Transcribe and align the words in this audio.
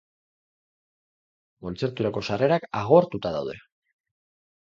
Kontzerturako 1.65 2.25
sarrerak 2.29 2.67
agortuta 2.81 3.35
daude. 3.39 3.57